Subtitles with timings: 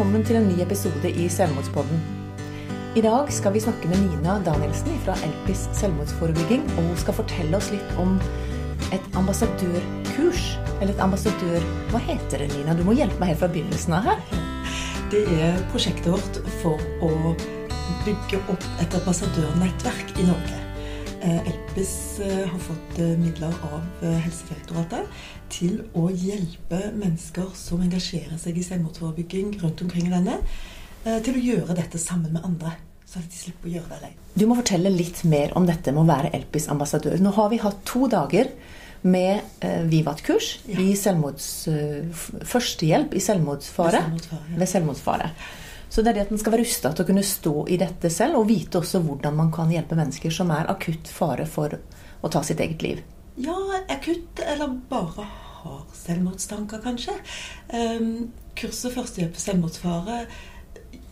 [0.00, 1.98] velkommen til en ny episode i Selvmordspodden.
[2.96, 6.62] I dag skal vi snakke med Nina Danielsen fra Elpis selvmordsforebygging.
[6.78, 8.14] Og hun skal fortelle oss litt om
[8.96, 10.46] et ambassadørkurs.
[10.78, 11.68] Eller et ambassadør...
[11.92, 12.78] Hva heter det, Nina?
[12.78, 14.24] Du må hjelpe meg helt fra begynnelsen av her.
[15.12, 17.36] Det er prosjektet vårt for å
[18.08, 20.59] bygge opp et ambassadørnettverk i Norge.
[21.22, 28.38] Eh, Elpis eh, har fått eh, midler av Helsedirektoratet til å hjelpe mennesker som engasjerer
[28.40, 30.40] seg i selvmordsforebygging rundt omkring i landet,
[31.00, 32.74] til å gjøre dette sammen med andre.
[33.08, 34.26] Så de slipper å gjøre det alene.
[34.36, 37.16] Du må fortelle litt mer om dette med å være Elpis ambassadør.
[37.24, 38.52] Nå har vi hatt to dager
[39.00, 40.76] med Vivat-kurs ja.
[40.76, 40.92] i
[42.52, 44.04] førstehjelp i selvmordsfare.
[44.04, 44.60] Ved selvmordsfare.
[44.60, 45.32] Ved selvmordsfare.
[45.90, 48.10] Så det er det at en skal være rusta til å kunne stå i dette
[48.14, 52.30] selv, og vite også hvordan man kan hjelpe mennesker som er akutt fare for å
[52.30, 53.02] ta sitt eget liv.
[53.40, 53.56] Ja,
[53.90, 55.26] akutt, eller bare
[55.60, 57.16] har selvmordstanker, kanskje.
[57.74, 60.22] Um, kurset Førstehjelp for selvmordsfare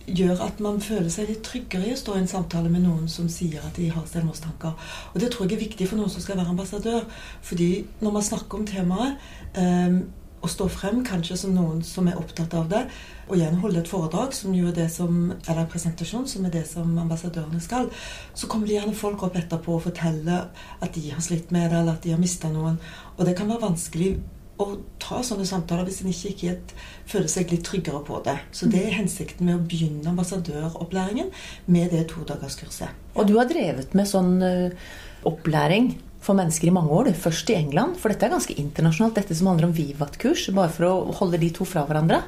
[0.08, 3.10] gjør at man føler seg litt tryggere i å stå i en samtale med noen
[3.12, 4.92] som sier at de har selvmordstanker.
[5.12, 7.04] Og det tror jeg er viktig for noen som skal være ambassadør.
[7.42, 9.18] fordi når man snakker om temaet,
[9.58, 10.00] um,
[10.44, 12.84] å stå frem kanskje som noen som er opptatt av det,
[13.28, 16.54] og igjen holde et foredrag som jo er det som, eller en presentasjon som er
[16.54, 17.90] det som ambassadørene skal,
[18.34, 20.48] så kommer det gjerne folk opp etterpå og forteller
[20.84, 22.78] at de har slitt med det, eller at de har mista noen.
[23.16, 24.12] Og det kan være vanskelig
[24.58, 24.66] å
[25.02, 26.78] ta sånne samtaler hvis en ikke, ikke
[27.08, 28.36] føler seg litt tryggere på det.
[28.54, 31.30] Så det er hensikten med å begynne ambassadøropplæringen
[31.70, 33.06] med det todagerskurset.
[33.14, 34.90] Og du har drevet med sånn uh,
[35.28, 35.92] opplæring
[36.28, 37.12] for mennesker i mange år.
[37.16, 40.48] Først i England, for dette er ganske internasjonalt, dette som handler om Vivat-kurs.
[40.56, 42.22] Bare for å holde de to fra hverandre.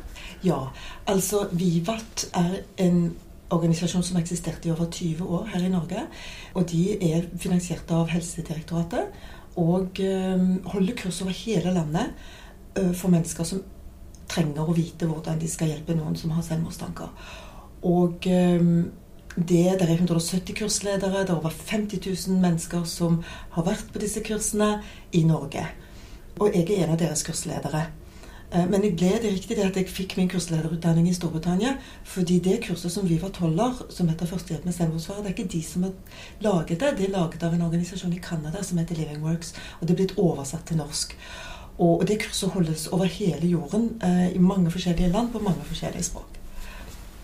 [0.47, 0.63] Ja,
[1.11, 3.11] altså Vivat er en
[3.51, 6.07] organisasjon som har eksistert i over 20 år her i Norge.
[6.55, 12.15] Og de er finansiert av Helsedirektoratet og ehm, holder kurs over hele landet
[12.95, 13.65] for mennesker som
[14.31, 17.11] trenger å vite hvordan de skal hjelpe noen som har selvmordstanker.
[17.91, 18.85] Og ehm,
[19.37, 23.23] det, det er 170 kursledere, det er over 50 000 mennesker som
[23.55, 24.81] har vært på disse kursene
[25.13, 25.67] i Norge.
[26.41, 27.87] Og jeg er en av deres kursledere.
[28.51, 31.77] Eh, men jeg ble det riktig det at jeg fikk min kurslederutdanning i Storbritannia.
[32.05, 35.53] Fordi det kurset som vi var tolver, som heter Førstehjelp med selvmordsfare, det er ikke
[35.55, 35.95] de som har
[36.41, 36.97] laget det.
[36.99, 39.55] Det er laget av en organisasjon i Canada som heter Living Works.
[39.79, 41.15] Og det er blitt oversatt til norsk.
[41.81, 46.11] Og det kurset holdes over hele jorden, eh, i mange forskjellige land, på mange forskjellige
[46.11, 46.40] språk.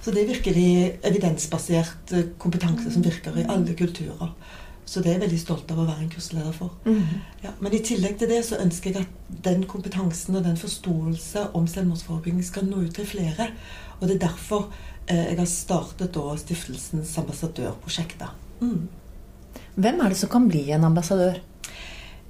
[0.07, 0.71] Så det er virkelig
[1.03, 4.29] evidensbasert eh, kompetanse som virker i alle kulturer.
[4.87, 6.77] Så det er jeg veldig stolt av å være en kursleder for.
[6.85, 7.25] Mm -hmm.
[7.43, 11.49] ja, men i tillegg til det så ønsker jeg at den kompetansen og den forståelse
[11.55, 13.51] om selvmordsforebygging skal nå ut til flere.
[14.01, 14.73] Og det er derfor
[15.09, 18.23] eh, jeg har startet da stiftelsens ambassadørprosjekt.
[18.61, 18.89] Mm.
[19.75, 21.35] Hvem er det som kan bli en ambassadør?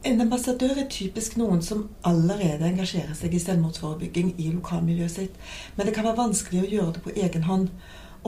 [0.06, 5.41] En ambassadør er typisk noen som allerede engasjerer seg i selvmordsforebygging i lokalmiljøet sitt.
[5.75, 7.72] Men det kan være vanskelig å gjøre det på egen hånd.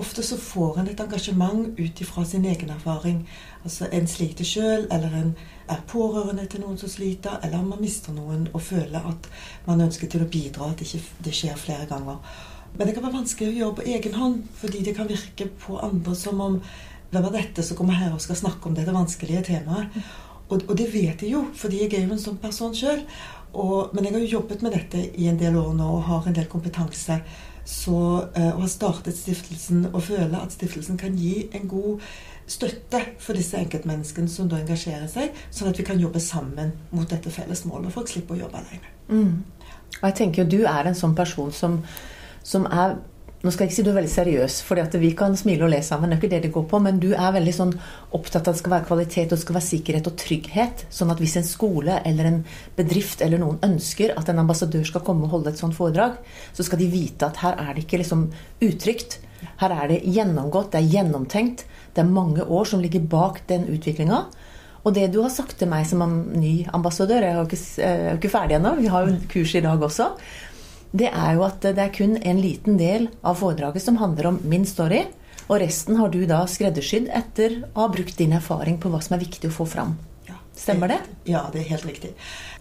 [0.03, 3.23] Ofte så får en et engasjement ut ifra sin egen erfaring.
[3.63, 5.33] Altså En sliter sjøl, eller en
[5.71, 9.31] er pårørende til noen som sliter, eller man mister noen og føler at
[9.71, 12.19] man ønsker til å bidra, at det ikke skjer flere ganger.
[12.75, 15.79] Men det kan være vanskelig å gjøre på egen hånd, fordi det kan virke på
[15.79, 16.63] andre som om
[17.09, 19.95] hvem er dette som kommer her og skal snakke om dette vanskelige temaet?
[20.49, 23.03] Og, og, det vet jeg jo, fordi jeg er jo en sånn person sjøl.
[23.53, 26.37] Men jeg har jo jobbet med dette i en del år nå og har en
[26.37, 27.21] del kompetanse.
[27.69, 32.05] Så, uh, og har startet stiftelsen og føler at stiftelsen kan gi en god
[32.49, 37.05] støtte for disse enkeltmenneskene som da engasjerer seg, sånn at vi kan jobbe sammen mot
[37.11, 38.95] dette felles målet, folk slipper å jobbe alene.
[39.13, 39.69] Mm.
[39.99, 41.79] Og jeg tenker jo Du er en sånn person som,
[42.47, 42.97] som er
[43.39, 45.79] nå skal jeg ikke si du er veldig seriøs, for vi kan smile og le
[45.87, 46.11] sammen.
[46.11, 47.75] Det er ikke det det går på, Men du er veldig sånn
[48.11, 50.83] opptatt av at det skal være kvalitet og det skal være sikkerhet og trygghet.
[50.91, 52.41] Sånn at hvis en skole eller en
[52.75, 56.19] bedrift eller noen ønsker at en ambassadør skal komme og holde et sånt foredrag,
[56.53, 58.27] så skal de vite at her er det ikke liksom
[58.59, 59.21] utrygt.
[59.63, 61.63] Her er det gjennomgått, det er gjennomtenkt.
[61.95, 64.25] Det er mange år som ligger bak den utviklinga.
[64.83, 66.03] Og det du har sagt til meg som
[66.39, 69.83] ny ambassadør Jeg er jo ikke, ikke ferdig ennå, vi har jo kurs i dag
[69.83, 70.13] også
[70.93, 74.43] det er jo at det er kun en liten del av foredraget som handler om
[74.49, 75.05] min story.
[75.49, 79.17] Og resten har du da skreddersydd etter å ha brukt din erfaring på hva som
[79.17, 79.97] er viktig å få fram.
[80.59, 80.99] Stemmer det?
[81.31, 82.11] Ja, det er helt riktig.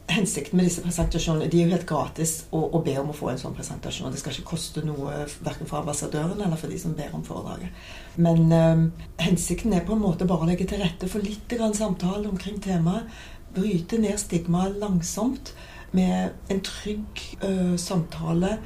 [0.08, 3.32] Hensikten med disse presentasjonene De er jo helt gratis å, å be om å få
[3.32, 4.12] en sånn presentasjon.
[4.14, 7.74] Det skal ikke koste noe verken for ambassadøren eller for de som ber om foredraget.
[8.22, 8.84] Men øh,
[9.26, 12.62] hensikten er på en måte bare å legge til rette for litt grann samtale omkring
[12.64, 13.10] temaet.
[13.58, 15.56] Bryte ned stigmaet langsomt
[15.96, 18.58] med en trygg uh, samtale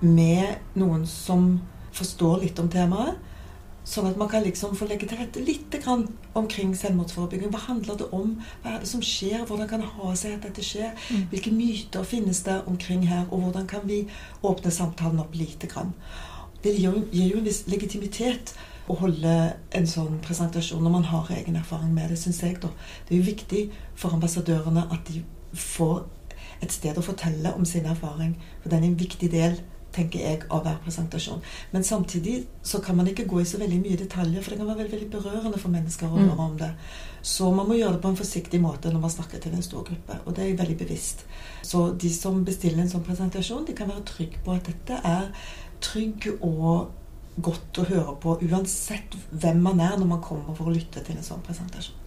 [0.00, 1.56] med noen som
[1.96, 3.16] forstår litt om temaet.
[3.86, 5.74] Sånn at man kan liksom få legge til rette litt
[6.34, 7.52] omkring selvmordsforebygging.
[7.54, 8.32] Hva handler det om?
[8.62, 9.44] Hva er det som skjer?
[9.46, 10.90] Hvordan kan det ha seg at dette skjer?
[11.06, 11.28] Mm.
[11.30, 13.28] Hvilke myter finnes det omkring her?
[13.30, 14.00] Og hvordan kan vi
[14.42, 15.94] åpne samtalen opp lite grann?
[16.66, 18.54] det gir jo, gir jo en viss legitimitet
[18.90, 19.32] å holde
[19.74, 22.58] en sånn presentasjon når man har egen erfaring med det, syns jeg.
[22.62, 22.70] da.
[23.06, 23.62] Det er jo viktig
[23.98, 25.22] for ambassadørene at de
[25.56, 26.04] får
[26.62, 28.36] et sted å fortelle om sin erfaring.
[28.62, 29.58] For den er en viktig del
[29.96, 31.42] tenker jeg, av hver presentasjon.
[31.72, 32.36] Men samtidig
[32.66, 34.94] så kan man ikke gå i så veldig mye detaljer, for det kan være veldig,
[34.96, 36.70] veldig berørende for mennesker å høre om det.
[37.26, 39.86] Så man må gjøre det på en forsiktig måte når man snakker til en stor
[39.86, 40.18] gruppe.
[40.24, 41.24] Og det er jeg veldig bevisst.
[41.64, 45.30] Så de som bestiller en sånn presentasjon, de kan være trygge på at dette er
[45.84, 46.92] trygg og
[47.36, 51.18] godt å høre på, uansett hvem man er når man kommer for å lytte til
[51.18, 52.05] en sånn presentasjon.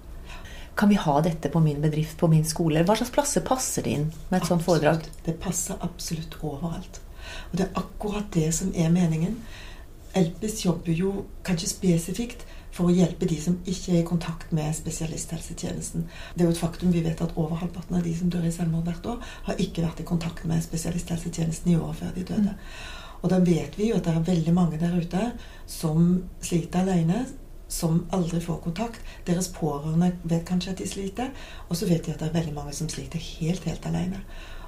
[0.79, 2.85] Kan vi ha dette på min bedrift, på min skole?
[2.87, 5.01] Hva slags plasser passer det inn med et sånt foredrag?
[5.25, 7.01] Det passer absolutt overalt.
[7.49, 9.35] Og det er akkurat det som er meningen.
[10.15, 14.71] Elpis jobber jo kanskje spesifikt for å hjelpe de som ikke er i kontakt med
[14.77, 16.07] spesialisthelsetjenesten.
[16.31, 18.53] Det er jo et faktum vi vet at over halvparten av de som dør i
[18.55, 22.55] selvmord hvert år, har ikke vært i kontakt med spesialisthelsetjenesten i år før de døde.
[23.19, 25.27] Og da vet vi jo at det er veldig mange der ute
[25.67, 27.25] som sliter alene,
[27.69, 29.01] som aldri får kontakt.
[29.27, 31.29] Deres pårørende vet kanskje at de sliter,
[31.69, 34.23] og så vet de at det er veldig mange som sliter helt, helt alene.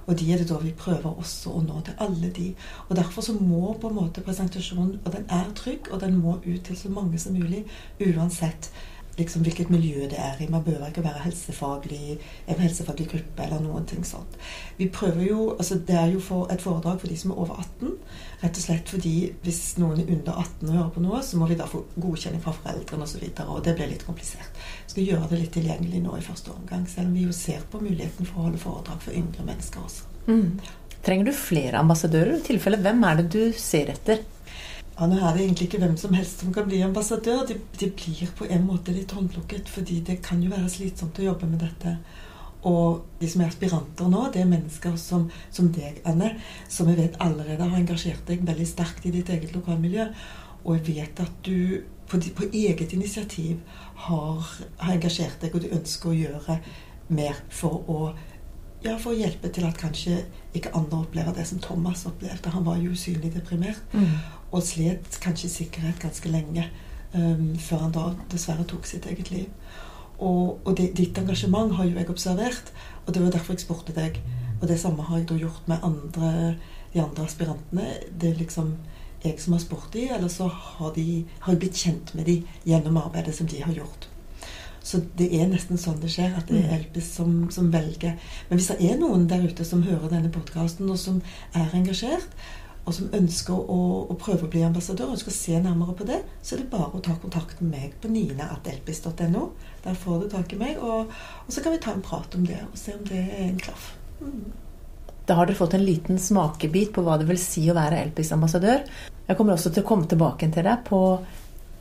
[0.07, 2.47] Og de er det da vi prøver også å nå til alle de.
[2.89, 6.39] Og Derfor så må på en måte presentasjonen Og den er trygg, og den må
[6.45, 7.65] ut til så mange som mulig.
[8.01, 8.71] Uansett
[9.17, 10.47] liksom hvilket miljø det er i.
[10.51, 12.17] Man bør ikke være helsefaglig,
[12.47, 14.37] en helsefaglig gruppe eller noen ting sånt.
[14.77, 17.59] Vi prøver jo, altså Det er jo for et foredrag for de som er over
[17.59, 17.95] 18.
[18.43, 21.47] Rett og slett fordi hvis noen er under 18 og hører på noe, så må
[21.49, 23.23] vi da få godkjenning fra foreldrene osv.
[23.23, 24.61] Og, så og det blir litt komplisert.
[24.85, 27.65] Vi skal gjøre det litt tilgjengelig nå i første omgang, selv om vi jo ser
[27.71, 30.07] på muligheten for å holde foredrag for yngre mennesker også.
[30.27, 30.61] Mm.
[31.01, 32.37] Trenger du flere ambassadører?
[32.37, 34.21] I tilfelle, hvem er det du ser etter?
[34.97, 37.45] Ja, nå er det egentlig ikke hvem som helst som kan bli ambassadør.
[37.49, 41.31] De, de blir på en måte litt håndplukket, fordi det kan jo være slitsomt å
[41.31, 41.95] jobbe med dette.
[42.69, 46.35] Og de som er aspiranter nå, det er mennesker som, som deg, Anne,
[46.69, 50.11] som jeg vet allerede har engasjert deg veldig sterkt i ditt eget lokalmiljø.
[50.61, 53.57] Og jeg vet at du på, på eget initiativ
[54.05, 54.43] har,
[54.77, 56.59] har, engasjert deg, og du ønsker å gjøre
[57.11, 58.11] mer for å,
[58.81, 60.23] ja, for å hjelpe til at kanskje
[60.57, 62.53] ikke andre opplever det som Thomas opplevde.
[62.53, 64.15] Han var jo usynlig deprimert mm.
[64.51, 66.65] og slet kanskje sikkerhet ganske lenge
[67.13, 69.49] um, før han da dessverre tok sitt eget liv.
[70.21, 72.73] Og, og det, ditt engasjement har jo jeg observert,
[73.05, 74.19] og det var derfor jeg spurte deg.
[74.61, 76.31] Og det samme har jeg da gjort med andre,
[76.93, 77.87] de andre aspirantene.
[78.21, 78.75] Det er liksom
[79.23, 82.47] jeg som har spurt dem, eller så har, de, har jeg blitt kjent med dem
[82.65, 84.07] gjennom arbeidet som de har gjort.
[84.83, 88.15] Så det er nesten sånn det skjer, at det er Elpis som, som velger.
[88.49, 91.19] Men hvis det er noen der ute som hører denne podkasten, og som
[91.53, 92.33] er engasjert,
[92.81, 96.07] og som ønsker å, å, prøve å bli ambassadør, og ønsker å se nærmere på
[96.09, 99.43] det, så er det bare å ta kontakt med meg på nina.elpis.no.
[99.83, 101.13] Der får du tak i meg, og,
[101.45, 103.61] og, så kan vi ta en prat om det og se om det er en
[103.61, 103.91] klaff.
[104.21, 104.49] Mm.
[105.29, 108.81] Da har dere fått en liten smakebit på hva det vil si å være Elpis-ambassadør.
[109.27, 111.01] Jeg kommer også til å komme tilbake til deg på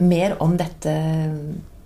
[0.05, 0.93] mer om dette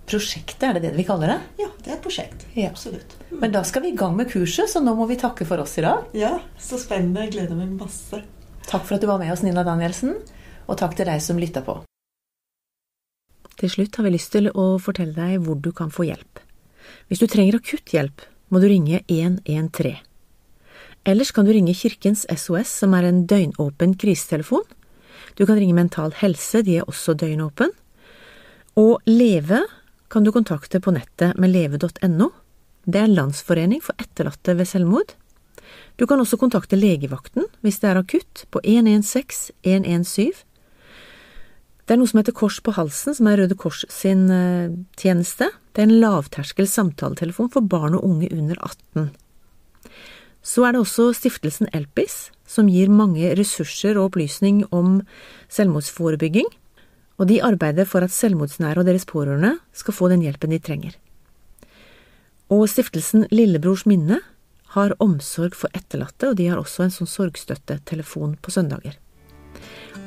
[0.09, 1.37] prosjektet, er det det vi kaller det?
[1.63, 2.45] Ja, det er et prosjekt.
[2.53, 2.69] Ja.
[2.69, 3.15] Absolutt.
[3.31, 3.39] Mm.
[3.41, 5.77] Men da skal vi i gang med kurset, så nå må vi takke for oss
[5.79, 6.05] i dag.
[6.17, 7.25] Ja, så spennende.
[7.25, 8.21] Jeg gleder meg masse.
[8.65, 10.15] Takk for at du var med oss, Nina Danielsen,
[10.65, 11.79] og takk til deg som lytta på.
[13.55, 16.41] Til slutt har vi lyst til å fortelle deg hvor du kan få hjelp.
[17.09, 20.01] Hvis du trenger akutt hjelp, må du ringe 113.
[21.05, 24.65] Ellers kan du ringe Kirkens SOS, som er en døgnåpen krisetelefon.
[25.37, 27.69] Du kan ringe Mental Helse, de er også døgnåpen.
[28.81, 29.61] Og Leve
[30.09, 32.31] kan du kontakte på nettet med leve.no.
[32.85, 35.15] Det er en landsforening for etterlatte ved selvmord.
[35.97, 40.45] Du kan også kontakte legevakten hvis det er akutt, på 116 117.
[41.85, 45.51] Det er noe som heter Kors på halsen, som er Røde Kors sin uh, tjeneste.
[45.73, 49.11] Det er en lavterskel samtaletelefon for barn og unge under 18.
[50.45, 54.99] Så er det også stiftelsen Elpis, som gir mange ressurser og opplysning om
[55.53, 56.49] selvmordsforebygging,
[57.15, 60.95] og de arbeider for at selvmordsnære og deres pårørende skal få den hjelpen de trenger.
[62.51, 64.19] Og stiftelsen Lillebrors minne
[64.75, 68.97] har omsorg for etterlatte, og de har også en sånn sorgstøttetelefon på søndager.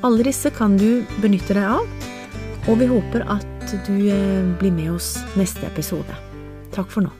[0.04, 1.88] Alle disse kan du benytte deg av,
[2.68, 6.20] og vi håper at du eh, blir med oss neste episode.
[6.76, 7.14] Takk for nå.